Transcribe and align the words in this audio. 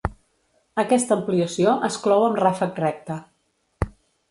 Aquesta 0.83 1.17
ampliació 1.17 1.75
es 1.89 1.99
clou 2.07 2.27
amb 2.31 2.41
ràfec 2.45 2.83
recte. 2.87 3.21